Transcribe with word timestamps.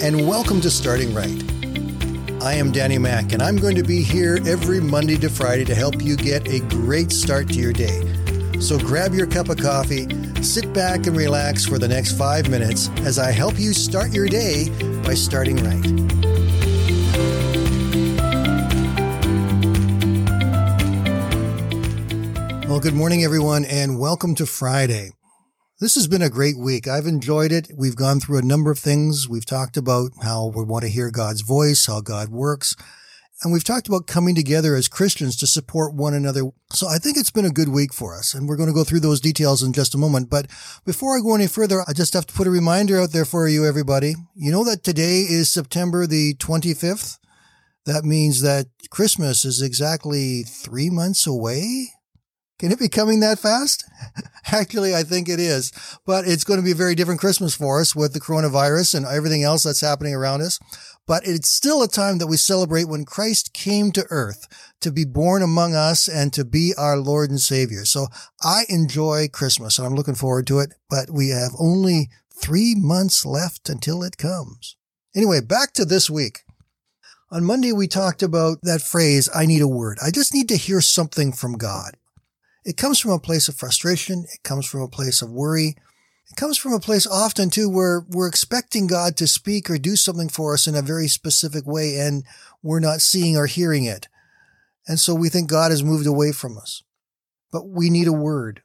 and 0.00 0.28
welcome 0.28 0.60
to 0.60 0.70
Starting 0.70 1.12
Right. 1.12 1.42
I 2.40 2.54
am 2.54 2.70
Danny 2.70 2.98
Mack, 2.98 3.32
and 3.32 3.42
I'm 3.42 3.56
going 3.56 3.74
to 3.74 3.82
be 3.82 4.00
here 4.00 4.38
every 4.46 4.80
Monday 4.80 5.16
to 5.16 5.28
Friday 5.28 5.64
to 5.64 5.74
help 5.74 6.00
you 6.00 6.16
get 6.16 6.46
a 6.46 6.60
great 6.60 7.10
start 7.10 7.48
to 7.48 7.54
your 7.54 7.72
day. 7.72 8.00
So 8.60 8.78
grab 8.78 9.12
your 9.12 9.26
cup 9.26 9.48
of 9.48 9.56
coffee, 9.58 10.06
sit 10.40 10.72
back 10.72 11.08
and 11.08 11.16
relax 11.16 11.64
for 11.64 11.80
the 11.80 11.88
next 11.88 12.16
five 12.16 12.48
minutes 12.48 12.90
as 12.98 13.18
I 13.18 13.32
help 13.32 13.58
you 13.58 13.72
start 13.72 14.12
your 14.12 14.28
day 14.28 14.68
by 15.02 15.14
starting 15.14 15.56
right. 15.56 15.84
Well, 22.68 22.78
good 22.78 22.94
morning, 22.94 23.24
everyone, 23.24 23.64
and 23.64 23.98
welcome 23.98 24.36
to 24.36 24.46
Friday. 24.46 25.17
This 25.80 25.94
has 25.94 26.08
been 26.08 26.22
a 26.22 26.28
great 26.28 26.58
week. 26.58 26.88
I've 26.88 27.06
enjoyed 27.06 27.52
it. 27.52 27.70
We've 27.72 27.94
gone 27.94 28.18
through 28.18 28.38
a 28.38 28.42
number 28.42 28.72
of 28.72 28.80
things. 28.80 29.28
We've 29.28 29.46
talked 29.46 29.76
about 29.76 30.10
how 30.24 30.46
we 30.46 30.64
want 30.64 30.82
to 30.82 30.90
hear 30.90 31.08
God's 31.12 31.42
voice, 31.42 31.86
how 31.86 32.00
God 32.00 32.30
works, 32.30 32.74
and 33.44 33.52
we've 33.52 33.62
talked 33.62 33.86
about 33.86 34.08
coming 34.08 34.34
together 34.34 34.74
as 34.74 34.88
Christians 34.88 35.36
to 35.36 35.46
support 35.46 35.94
one 35.94 36.14
another. 36.14 36.50
So 36.72 36.88
I 36.88 36.98
think 36.98 37.16
it's 37.16 37.30
been 37.30 37.44
a 37.44 37.50
good 37.50 37.68
week 37.68 37.94
for 37.94 38.16
us, 38.16 38.34
and 38.34 38.48
we're 38.48 38.56
going 38.56 38.68
to 38.68 38.74
go 38.74 38.82
through 38.82 38.98
those 38.98 39.20
details 39.20 39.62
in 39.62 39.72
just 39.72 39.94
a 39.94 39.98
moment. 39.98 40.28
But 40.28 40.48
before 40.84 41.16
I 41.16 41.20
go 41.20 41.36
any 41.36 41.46
further, 41.46 41.84
I 41.86 41.92
just 41.92 42.12
have 42.14 42.26
to 42.26 42.34
put 42.34 42.48
a 42.48 42.50
reminder 42.50 43.00
out 43.00 43.12
there 43.12 43.24
for 43.24 43.46
you, 43.46 43.64
everybody. 43.64 44.14
You 44.34 44.50
know 44.50 44.64
that 44.64 44.82
today 44.82 45.20
is 45.20 45.48
September 45.48 46.08
the 46.08 46.34
25th. 46.34 47.18
That 47.86 48.04
means 48.04 48.42
that 48.42 48.66
Christmas 48.90 49.44
is 49.44 49.62
exactly 49.62 50.42
three 50.42 50.90
months 50.90 51.24
away. 51.24 51.90
Can 52.58 52.72
it 52.72 52.78
be 52.80 52.88
coming 52.88 53.20
that 53.20 53.38
fast? 53.38 53.84
Actually, 54.52 54.94
I 54.94 55.04
think 55.04 55.28
it 55.28 55.38
is, 55.38 55.72
but 56.04 56.26
it's 56.26 56.42
going 56.42 56.58
to 56.58 56.64
be 56.64 56.72
a 56.72 56.76
very 56.76 56.96
different 56.96 57.20
Christmas 57.20 57.54
for 57.54 57.80
us 57.80 57.94
with 57.94 58.14
the 58.14 58.20
coronavirus 58.20 58.96
and 58.96 59.06
everything 59.06 59.44
else 59.44 59.62
that's 59.62 59.80
happening 59.80 60.14
around 60.14 60.42
us. 60.42 60.58
But 61.06 61.26
it's 61.26 61.48
still 61.48 61.82
a 61.82 61.88
time 61.88 62.18
that 62.18 62.26
we 62.26 62.36
celebrate 62.36 62.88
when 62.88 63.04
Christ 63.04 63.54
came 63.54 63.92
to 63.92 64.06
earth 64.10 64.46
to 64.80 64.90
be 64.90 65.04
born 65.04 65.42
among 65.42 65.74
us 65.74 66.08
and 66.08 66.32
to 66.32 66.44
be 66.44 66.74
our 66.76 66.96
Lord 66.98 67.30
and 67.30 67.40
Savior. 67.40 67.84
So 67.84 68.08
I 68.42 68.64
enjoy 68.68 69.28
Christmas 69.32 69.78
and 69.78 69.86
I'm 69.86 69.94
looking 69.94 70.16
forward 70.16 70.46
to 70.48 70.58
it, 70.58 70.74
but 70.90 71.10
we 71.10 71.28
have 71.28 71.52
only 71.58 72.10
three 72.34 72.74
months 72.76 73.24
left 73.24 73.68
until 73.68 74.02
it 74.02 74.18
comes. 74.18 74.76
Anyway, 75.14 75.40
back 75.40 75.72
to 75.74 75.84
this 75.84 76.10
week. 76.10 76.40
On 77.30 77.44
Monday, 77.44 77.72
we 77.72 77.86
talked 77.86 78.22
about 78.22 78.58
that 78.62 78.82
phrase, 78.82 79.28
I 79.34 79.46
need 79.46 79.62
a 79.62 79.68
word. 79.68 79.98
I 80.02 80.10
just 80.10 80.34
need 80.34 80.48
to 80.48 80.56
hear 80.56 80.80
something 80.80 81.32
from 81.32 81.56
God. 81.56 81.94
It 82.64 82.76
comes 82.76 82.98
from 82.98 83.12
a 83.12 83.18
place 83.18 83.48
of 83.48 83.56
frustration. 83.56 84.26
It 84.32 84.42
comes 84.42 84.66
from 84.66 84.82
a 84.82 84.88
place 84.88 85.22
of 85.22 85.30
worry. 85.30 85.76
It 86.30 86.36
comes 86.36 86.58
from 86.58 86.72
a 86.72 86.80
place 86.80 87.06
often 87.06 87.50
too 87.50 87.70
where 87.70 88.04
we're 88.08 88.28
expecting 88.28 88.86
God 88.86 89.16
to 89.16 89.26
speak 89.26 89.70
or 89.70 89.78
do 89.78 89.96
something 89.96 90.28
for 90.28 90.52
us 90.54 90.66
in 90.66 90.74
a 90.74 90.82
very 90.82 91.08
specific 91.08 91.66
way 91.66 91.98
and 91.98 92.24
we're 92.62 92.80
not 92.80 93.00
seeing 93.00 93.36
or 93.36 93.46
hearing 93.46 93.84
it. 93.84 94.08
And 94.86 95.00
so 95.00 95.14
we 95.14 95.28
think 95.28 95.48
God 95.48 95.70
has 95.70 95.82
moved 95.82 96.06
away 96.06 96.32
from 96.32 96.58
us. 96.58 96.82
But 97.50 97.68
we 97.68 97.88
need 97.88 98.08
a 98.08 98.12
word. 98.12 98.62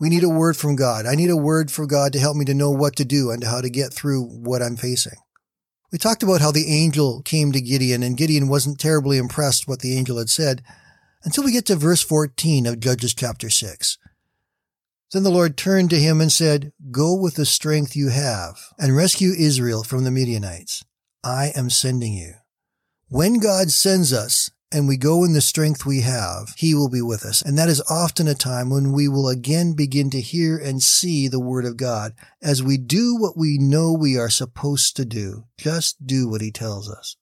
We 0.00 0.10
need 0.10 0.22
a 0.22 0.28
word 0.28 0.56
from 0.56 0.76
God. 0.76 1.06
I 1.06 1.14
need 1.14 1.30
a 1.30 1.36
word 1.36 1.70
from 1.70 1.88
God 1.88 2.12
to 2.12 2.18
help 2.18 2.36
me 2.36 2.44
to 2.44 2.54
know 2.54 2.70
what 2.70 2.94
to 2.96 3.04
do 3.04 3.30
and 3.30 3.42
how 3.42 3.60
to 3.60 3.70
get 3.70 3.92
through 3.92 4.24
what 4.24 4.62
I'm 4.62 4.76
facing. 4.76 5.18
We 5.90 5.98
talked 5.98 6.22
about 6.22 6.42
how 6.42 6.52
the 6.52 6.70
angel 6.70 7.22
came 7.22 7.52
to 7.52 7.60
Gideon 7.60 8.02
and 8.02 8.16
Gideon 8.16 8.48
wasn't 8.48 8.78
terribly 8.78 9.16
impressed 9.16 9.66
what 9.66 9.80
the 9.80 9.96
angel 9.96 10.18
had 10.18 10.28
said 10.28 10.62
until 11.24 11.44
we 11.44 11.52
get 11.52 11.66
to 11.66 11.76
verse 11.76 12.02
14 12.02 12.66
of 12.66 12.80
Judges 12.80 13.14
chapter 13.14 13.50
6. 13.50 13.98
Then 15.12 15.22
the 15.22 15.30
Lord 15.30 15.56
turned 15.56 15.90
to 15.90 15.98
him 15.98 16.20
and 16.20 16.30
said, 16.30 16.72
Go 16.90 17.14
with 17.14 17.36
the 17.36 17.46
strength 17.46 17.96
you 17.96 18.10
have 18.10 18.58
and 18.78 18.94
rescue 18.94 19.32
Israel 19.36 19.82
from 19.82 20.04
the 20.04 20.10
Midianites. 20.10 20.84
I 21.24 21.52
am 21.56 21.70
sending 21.70 22.12
you. 22.12 22.34
When 23.08 23.38
God 23.38 23.70
sends 23.70 24.12
us 24.12 24.50
and 24.70 24.86
we 24.86 24.98
go 24.98 25.24
in 25.24 25.32
the 25.32 25.40
strength 25.40 25.86
we 25.86 26.02
have, 26.02 26.52
he 26.58 26.74
will 26.74 26.90
be 26.90 27.00
with 27.00 27.24
us. 27.24 27.40
And 27.40 27.56
that 27.56 27.70
is 27.70 27.82
often 27.90 28.28
a 28.28 28.34
time 28.34 28.68
when 28.68 28.92
we 28.92 29.08
will 29.08 29.30
again 29.30 29.72
begin 29.72 30.10
to 30.10 30.20
hear 30.20 30.58
and 30.58 30.82
see 30.82 31.26
the 31.26 31.40
word 31.40 31.64
of 31.64 31.78
God 31.78 32.12
as 32.42 32.62
we 32.62 32.76
do 32.76 33.16
what 33.16 33.36
we 33.36 33.56
know 33.58 33.94
we 33.94 34.18
are 34.18 34.28
supposed 34.28 34.94
to 34.96 35.06
do. 35.06 35.44
Just 35.56 36.06
do 36.06 36.28
what 36.28 36.42
he 36.42 36.50
tells 36.50 36.90
us. 36.90 37.16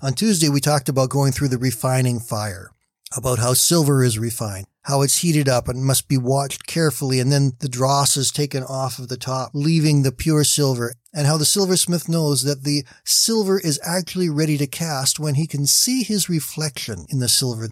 On 0.00 0.12
Tuesday, 0.12 0.48
we 0.48 0.60
talked 0.60 0.88
about 0.88 1.10
going 1.10 1.32
through 1.32 1.48
the 1.48 1.58
refining 1.58 2.20
fire 2.20 2.70
about 3.16 3.38
how 3.38 3.54
silver 3.54 4.04
is 4.04 4.18
refined, 4.18 4.66
how 4.82 5.02
it's 5.02 5.18
heated 5.18 5.48
up 5.48 5.68
and 5.68 5.84
must 5.84 6.08
be 6.08 6.16
watched 6.16 6.66
carefully, 6.66 7.18
and 7.20 7.30
then 7.32 7.52
the 7.60 7.68
dross 7.68 8.16
is 8.16 8.30
taken 8.30 8.62
off 8.62 8.98
of 8.98 9.08
the 9.08 9.16
top, 9.16 9.50
leaving 9.52 10.02
the 10.02 10.12
pure 10.12 10.44
silver, 10.44 10.94
and 11.12 11.26
how 11.26 11.36
the 11.36 11.44
silversmith 11.44 12.08
knows 12.08 12.42
that 12.42 12.62
the 12.62 12.84
silver 13.04 13.58
is 13.58 13.80
actually 13.84 14.30
ready 14.30 14.56
to 14.56 14.66
cast 14.66 15.18
when 15.18 15.34
he 15.34 15.46
can 15.46 15.66
see 15.66 16.02
his 16.02 16.28
reflection 16.28 17.06
in 17.08 17.18
the 17.18 17.28
silver. 17.28 17.70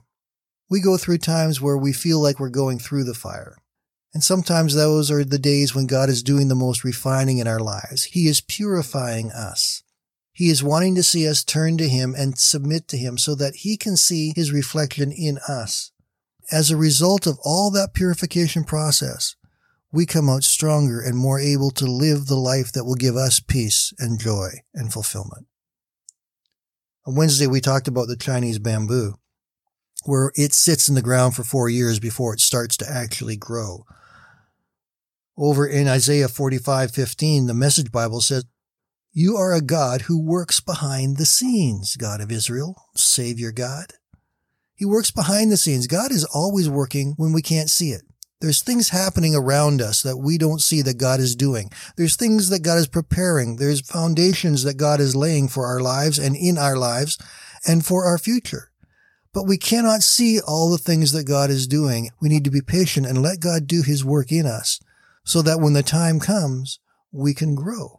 We 0.69 0.81
go 0.81 0.97
through 0.97 1.19
times 1.19 1.61
where 1.61 1.79
we 1.79 1.93
feel 1.93 2.21
like 2.21 2.39
we're 2.39 2.51
going 2.51 2.79
through 2.79 3.05
the 3.05 3.15
fire. 3.15 3.57
And 4.13 4.25
sometimes 4.25 4.75
those 4.75 5.11
are 5.11 5.25
the 5.25 5.39
days 5.39 5.75
when 5.75 5.87
God 5.87 6.09
is 6.09 6.23
doing 6.23 6.49
the 6.49 6.55
most 6.55 6.83
refining 6.83 7.39
in 7.39 7.47
our 7.47 7.61
lives. 7.61 8.05
He 8.05 8.27
is 8.27 8.41
purifying 8.41 9.31
us. 9.31 9.83
He 10.39 10.51
is 10.51 10.63
wanting 10.63 10.95
to 10.95 11.03
see 11.03 11.27
us 11.27 11.43
turn 11.43 11.79
to 11.79 11.89
Him 11.89 12.15
and 12.17 12.39
submit 12.39 12.87
to 12.89 12.97
Him 12.97 13.19
so 13.19 13.35
that 13.35 13.57
He 13.57 13.77
can 13.77 13.97
see 13.97 14.33
His 14.37 14.53
reflection 14.53 15.11
in 15.11 15.39
us. 15.49 15.91
As 16.53 16.71
a 16.71 16.77
result 16.77 17.27
of 17.27 17.41
all 17.43 17.73
that 17.73 17.93
purification 17.93 18.63
process, 18.63 19.35
we 19.91 20.07
come 20.07 20.31
out 20.31 20.45
stronger 20.45 21.01
and 21.01 21.19
more 21.19 21.41
able 21.41 21.73
to 21.73 21.87
live 21.87 22.27
the 22.27 22.37
life 22.37 22.71
that 22.71 22.85
will 22.85 22.95
give 22.95 23.17
us 23.17 23.41
peace 23.41 23.93
and 23.99 24.21
joy 24.21 24.51
and 24.73 24.93
fulfillment. 24.93 25.49
On 27.05 27.17
Wednesday, 27.17 27.49
we 27.49 27.61
talked 27.61 27.89
about 27.89 28.07
the 28.07 28.17
Chinese 28.17 28.61
bamboo, 28.61 29.15
where 30.05 30.31
it 30.37 30.53
sits 30.53 30.89
in 30.89 30.95
the 30.95 31.03
ground 31.03 31.35
for 31.35 31.43
four 31.43 31.69
years 31.69 31.99
before 31.99 32.33
it 32.33 32.39
starts 32.39 32.77
to 32.77 32.89
actually 32.89 33.37
grow. 33.37 33.87
Over 35.37 35.67
in 35.67 35.89
Isaiah 35.89 36.29
45:15, 36.29 37.49
the 37.49 37.55
Message 37.55 37.91
Bible 37.91 38.21
says, 38.21 38.45
you 39.19 39.37
are 39.37 39.53
a 39.53 39.61
God 39.61 40.03
who 40.03 40.17
works 40.17 40.61
behind 40.61 41.17
the 41.17 41.27
scenes, 41.27 41.97
God 41.97 42.21
of 42.21 42.31
Israel, 42.31 42.77
Savior 42.95 43.51
God. 43.51 43.95
He 44.77 44.85
works 44.85 45.11
behind 45.11 45.51
the 45.51 45.57
scenes. 45.57 45.89
God 45.89 46.13
is 46.13 46.25
always 46.25 46.69
working 46.69 47.15
when 47.17 47.33
we 47.33 47.43
can't 47.43 47.69
see 47.69 47.91
it. 47.91 48.03
There's 48.41 48.63
things 48.63 48.91
happening 48.91 49.35
around 49.35 49.83
us 49.83 50.03
that 50.03 50.19
we 50.19 50.39
don't 50.39 50.63
see 50.63 50.83
that 50.83 50.99
God 50.99 51.19
is 51.19 51.35
doing. 51.35 51.73
There's 51.97 52.15
things 52.15 52.49
that 52.51 52.63
God 52.63 52.79
is 52.79 52.87
preparing. 52.87 53.57
There's 53.57 53.81
foundations 53.81 54.63
that 54.63 54.77
God 54.77 55.01
is 55.01 55.17
laying 55.17 55.49
for 55.49 55.67
our 55.67 55.81
lives 55.81 56.21
and 56.21 56.37
in 56.37 56.57
our 56.57 56.77
lives 56.77 57.19
and 57.67 57.85
for 57.85 58.05
our 58.05 58.19
future. 58.19 58.71
But 59.35 59.49
we 59.49 59.59
cannot 59.59 60.03
see 60.03 60.39
all 60.41 60.71
the 60.71 60.79
things 60.79 61.11
that 61.11 61.27
God 61.27 61.51
is 61.51 61.67
doing. 61.67 62.11
We 62.23 62.29
need 62.29 62.45
to 62.45 62.53
be 62.53 62.63
patient 62.63 63.05
and 63.05 63.21
let 63.21 63.41
God 63.41 63.67
do 63.67 63.83
his 63.83 64.05
work 64.05 64.31
in 64.31 64.47
us 64.47 64.79
so 65.25 65.43
that 65.43 65.59
when 65.59 65.73
the 65.73 65.83
time 65.83 66.21
comes, 66.21 66.79
we 67.11 67.35
can 67.35 67.57
grow. 67.57 67.98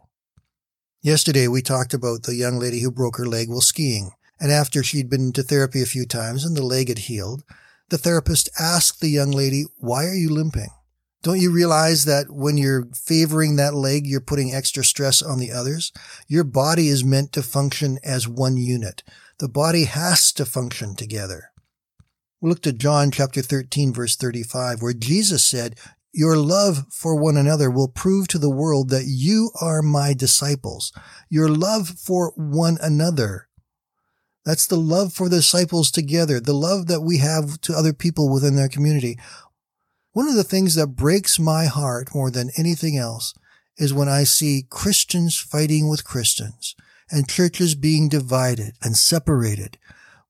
Yesterday, 1.02 1.48
we 1.48 1.62
talked 1.62 1.94
about 1.94 2.24
the 2.24 2.34
young 2.34 2.58
lady 2.58 2.80
who 2.80 2.90
broke 2.90 3.16
her 3.16 3.24
leg 3.24 3.48
while 3.48 3.62
skiing. 3.62 4.10
And 4.38 4.52
after 4.52 4.82
she'd 4.82 5.08
been 5.08 5.32
to 5.32 5.42
therapy 5.42 5.80
a 5.80 5.86
few 5.86 6.04
times 6.04 6.44
and 6.44 6.54
the 6.54 6.62
leg 6.62 6.88
had 6.88 6.98
healed, 6.98 7.42
the 7.88 7.96
therapist 7.96 8.50
asked 8.58 9.00
the 9.00 9.08
young 9.08 9.30
lady, 9.30 9.64
Why 9.78 10.04
are 10.04 10.14
you 10.14 10.28
limping? 10.28 10.68
Don't 11.22 11.40
you 11.40 11.50
realize 11.50 12.04
that 12.04 12.30
when 12.30 12.58
you're 12.58 12.86
favoring 12.94 13.56
that 13.56 13.74
leg, 13.74 14.06
you're 14.06 14.20
putting 14.20 14.52
extra 14.52 14.84
stress 14.84 15.22
on 15.22 15.38
the 15.38 15.52
others? 15.52 15.90
Your 16.28 16.44
body 16.44 16.88
is 16.88 17.02
meant 17.02 17.32
to 17.32 17.42
function 17.42 17.98
as 18.04 18.28
one 18.28 18.58
unit. 18.58 19.02
The 19.38 19.48
body 19.48 19.84
has 19.84 20.32
to 20.32 20.44
function 20.44 20.96
together. 20.96 21.50
We 22.42 22.50
looked 22.50 22.66
at 22.66 22.78
John 22.78 23.10
chapter 23.10 23.40
13 23.40 23.94
verse 23.94 24.16
35 24.16 24.82
where 24.82 24.92
Jesus 24.92 25.44
said, 25.44 25.78
your 26.12 26.36
love 26.36 26.86
for 26.90 27.14
one 27.14 27.36
another 27.36 27.70
will 27.70 27.88
prove 27.88 28.28
to 28.28 28.38
the 28.38 28.50
world 28.50 28.90
that 28.90 29.04
you 29.06 29.50
are 29.60 29.82
my 29.82 30.12
disciples. 30.12 30.92
Your 31.28 31.48
love 31.48 31.88
for 31.88 32.32
one 32.36 32.78
another. 32.82 33.48
That's 34.44 34.66
the 34.66 34.76
love 34.76 35.12
for 35.12 35.28
the 35.28 35.36
disciples 35.36 35.90
together, 35.90 36.40
the 36.40 36.54
love 36.54 36.86
that 36.86 37.02
we 37.02 37.18
have 37.18 37.60
to 37.62 37.74
other 37.74 37.92
people 37.92 38.32
within 38.32 38.56
their 38.56 38.68
community. 38.68 39.18
One 40.12 40.26
of 40.26 40.34
the 40.34 40.44
things 40.44 40.74
that 40.74 40.96
breaks 40.96 41.38
my 41.38 41.66
heart 41.66 42.14
more 42.14 42.30
than 42.30 42.50
anything 42.56 42.96
else 42.96 43.34
is 43.76 43.94
when 43.94 44.08
I 44.08 44.24
see 44.24 44.66
Christians 44.68 45.38
fighting 45.38 45.88
with 45.88 46.04
Christians 46.04 46.74
and 47.10 47.28
churches 47.28 47.74
being 47.74 48.08
divided 48.08 48.74
and 48.82 48.96
separated 48.96 49.78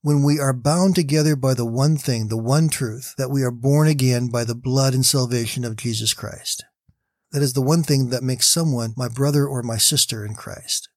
when 0.01 0.23
we 0.23 0.39
are 0.39 0.53
bound 0.53 0.95
together 0.95 1.35
by 1.35 1.53
the 1.53 1.65
one 1.65 1.95
thing, 1.95 2.27
the 2.27 2.41
one 2.41 2.69
truth, 2.69 3.13
that 3.17 3.29
we 3.29 3.43
are 3.43 3.51
born 3.51 3.87
again 3.87 4.29
by 4.29 4.43
the 4.43 4.55
blood 4.55 4.93
and 4.93 5.05
salvation 5.05 5.63
of 5.63 5.75
Jesus 5.75 6.13
Christ. 6.13 6.65
That 7.31 7.43
is 7.43 7.53
the 7.53 7.61
one 7.61 7.83
thing 7.83 8.09
that 8.09 8.23
makes 8.23 8.47
someone 8.47 8.93
my 8.97 9.07
brother 9.07 9.47
or 9.47 9.61
my 9.61 9.77
sister 9.77 10.25
in 10.25 10.33
Christ. 10.33 10.89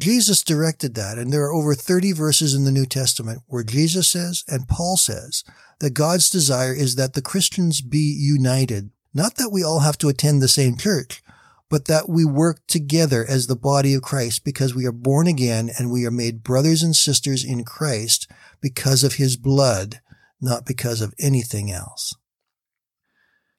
Jesus 0.00 0.42
directed 0.42 0.94
that, 0.94 1.18
and 1.18 1.32
there 1.32 1.42
are 1.42 1.52
over 1.52 1.74
30 1.74 2.12
verses 2.12 2.54
in 2.54 2.64
the 2.64 2.70
New 2.70 2.86
Testament 2.86 3.42
where 3.46 3.64
Jesus 3.64 4.08
says 4.08 4.44
and 4.48 4.68
Paul 4.68 4.96
says 4.96 5.44
that 5.80 5.90
God's 5.90 6.30
desire 6.30 6.72
is 6.72 6.94
that 6.94 7.14
the 7.14 7.20
Christians 7.20 7.82
be 7.82 8.16
united. 8.18 8.90
Not 9.12 9.34
that 9.36 9.50
we 9.52 9.62
all 9.62 9.80
have 9.80 9.98
to 9.98 10.08
attend 10.08 10.40
the 10.40 10.48
same 10.48 10.76
church, 10.76 11.22
but 11.72 11.86
that 11.86 12.06
we 12.06 12.22
work 12.22 12.60
together 12.66 13.24
as 13.26 13.46
the 13.46 13.56
body 13.56 13.94
of 13.94 14.02
Christ 14.02 14.44
because 14.44 14.74
we 14.74 14.84
are 14.84 14.92
born 14.92 15.26
again 15.26 15.70
and 15.78 15.90
we 15.90 16.04
are 16.04 16.10
made 16.10 16.42
brothers 16.42 16.82
and 16.82 16.94
sisters 16.94 17.42
in 17.42 17.64
Christ 17.64 18.30
because 18.60 19.02
of 19.02 19.14
his 19.14 19.38
blood, 19.38 20.02
not 20.38 20.66
because 20.66 21.00
of 21.00 21.14
anything 21.18 21.72
else. 21.72 22.14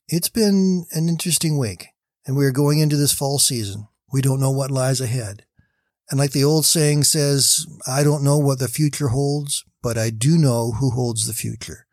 It's 0.07 0.29
been 0.29 0.85
an 0.91 1.09
interesting 1.09 1.57
week 1.57 1.87
and 2.27 2.37
we 2.37 2.45
are 2.45 2.51
going 2.51 2.77
into 2.77 2.97
this 2.97 3.13
fall 3.13 3.39
season. 3.39 3.87
We 4.11 4.21
don't 4.21 4.39
know 4.39 4.51
what 4.51 4.69
lies 4.69 5.01
ahead. 5.01 5.45
And 6.11 6.19
like 6.19 6.33
the 6.33 6.43
old 6.43 6.67
saying 6.67 7.05
says, 7.05 7.65
I 7.87 8.03
don't 8.03 8.23
know 8.23 8.37
what 8.37 8.59
the 8.59 8.67
future 8.67 9.07
holds, 9.07 9.65
but 9.81 9.97
I 9.97 10.11
do 10.11 10.37
know 10.37 10.73
who 10.73 10.91
holds 10.91 11.25
the 11.25 11.33
future. 11.33 11.87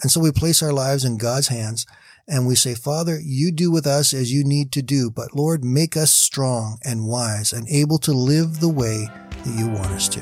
And 0.00 0.10
so 0.10 0.18
we 0.18 0.32
place 0.32 0.62
our 0.62 0.72
lives 0.72 1.04
in 1.04 1.18
God's 1.18 1.48
hands 1.48 1.84
and 2.28 2.46
we 2.46 2.54
say, 2.54 2.74
Father, 2.74 3.18
you 3.20 3.50
do 3.50 3.70
with 3.70 3.86
us 3.86 4.12
as 4.12 4.32
you 4.32 4.44
need 4.44 4.70
to 4.72 4.82
do, 4.82 5.10
but 5.10 5.34
Lord, 5.34 5.64
make 5.64 5.96
us 5.96 6.10
strong 6.10 6.78
and 6.84 7.06
wise 7.06 7.52
and 7.52 7.66
able 7.68 7.98
to 7.98 8.12
live 8.12 8.60
the 8.60 8.68
way 8.68 9.08
that 9.44 9.58
you 9.58 9.66
want 9.68 9.88
us 9.88 10.08
to. 10.10 10.20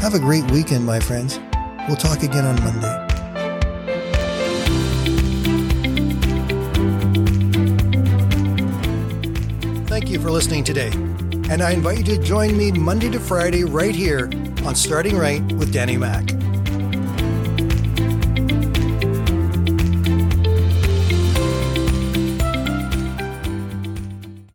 Have 0.00 0.14
a 0.14 0.18
great 0.18 0.48
weekend, 0.50 0.84
my 0.84 1.00
friends. 1.00 1.40
We'll 1.88 1.96
talk 1.96 2.22
again 2.22 2.44
on 2.44 2.62
Monday. 2.62 3.00
Thank 9.86 10.10
you 10.10 10.20
for 10.20 10.30
listening 10.30 10.64
today. 10.64 10.90
And 11.50 11.62
I 11.62 11.70
invite 11.70 11.98
you 11.98 12.16
to 12.16 12.22
join 12.22 12.56
me 12.56 12.72
Monday 12.72 13.10
to 13.10 13.20
Friday 13.20 13.64
right 13.64 13.94
here 13.94 14.30
on 14.64 14.74
Starting 14.74 15.16
Right 15.16 15.42
with 15.52 15.72
Danny 15.72 15.96
Mack. 15.96 16.30